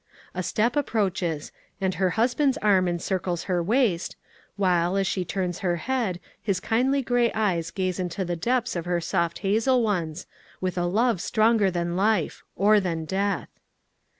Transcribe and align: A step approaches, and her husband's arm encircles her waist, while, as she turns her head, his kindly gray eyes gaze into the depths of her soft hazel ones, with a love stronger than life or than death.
A 0.33 0.41
step 0.41 0.75
approaches, 0.75 1.51
and 1.79 1.93
her 1.93 2.09
husband's 2.17 2.57
arm 2.57 2.87
encircles 2.87 3.43
her 3.43 3.61
waist, 3.61 4.15
while, 4.55 4.95
as 4.95 5.05
she 5.05 5.23
turns 5.23 5.59
her 5.59 5.75
head, 5.75 6.19
his 6.41 6.59
kindly 6.59 7.03
gray 7.03 7.31
eyes 7.33 7.69
gaze 7.69 7.99
into 7.99 8.25
the 8.25 8.35
depths 8.35 8.75
of 8.75 8.85
her 8.85 8.99
soft 8.99 9.37
hazel 9.45 9.83
ones, 9.83 10.25
with 10.59 10.75
a 10.75 10.85
love 10.87 11.21
stronger 11.21 11.69
than 11.69 11.95
life 11.95 12.41
or 12.55 12.79
than 12.79 13.05
death. 13.05 13.49